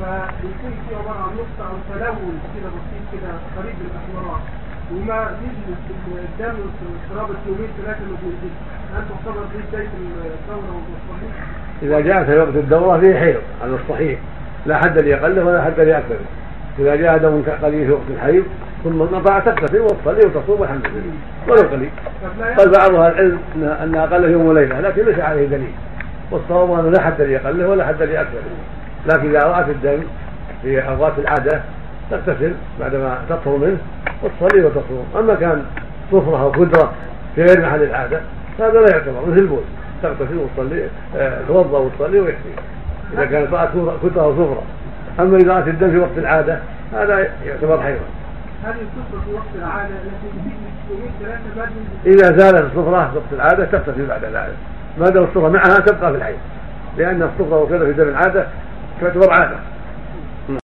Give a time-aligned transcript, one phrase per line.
[0.00, 4.40] فبيكون في عبارة عن نقطة أو تلون كده بسيط كده قريب من الاحمرار
[4.92, 5.74] وما نزل
[6.18, 8.56] الدم في قرابه يومين ثلاثة بينزلش
[8.94, 9.88] هل تعتبر دي بداية
[10.40, 11.46] الثورة والصحيح؟
[11.82, 14.18] إذا جاء في وقت الدورة فيه حيض على الصحيح.
[14.66, 16.26] لا حد لأقله ولا حد لأكثره
[16.78, 18.44] إذا جاء دم قليل في وقت الحيض
[18.84, 21.12] ثم انقطع تغتسل وتصلي وتصوم والحمد لله.
[21.48, 21.90] ولو قليل.
[22.58, 23.38] قال بعض أهل العلم
[23.82, 25.72] أن أقل يوم وليلة لكن ليس عليه دليل.
[26.30, 28.42] والصواب انه لا حد لاقله ولا حد لاكثره
[29.06, 30.02] لكن إذا رأت الدم
[30.62, 31.60] في اوقات العادة
[32.10, 33.78] تغتسل بعدما تطهر منه
[34.22, 35.06] وتصلي وتصوم.
[35.18, 35.64] أما كان
[36.12, 36.92] صفره أو قدره
[37.34, 38.20] في غير محل العادة
[38.58, 39.62] فهذا لا يعتبر مثل البول.
[40.02, 42.48] تغتسل وتصلي آه، توضأ وتصلي ويكفي
[43.12, 43.68] إذا كانت رأت
[44.02, 44.62] قدره أو صفره
[45.20, 46.58] أما إذا رأت الدم في وقت العادة
[46.92, 48.04] هذا يعتبر حيضا
[48.64, 50.38] هذه الصفرة في وقت العادة في
[50.90, 54.56] يومين ثلاثة بعد من إذا زالت الصفرة في وقت العادة تغتسل بعد ذلك.
[54.98, 56.38] ما دام الصفرة معها تبقى في الحيض
[56.98, 58.46] لأن الصفرة وكذا في دم العادة
[59.00, 59.58] تعتبر عادة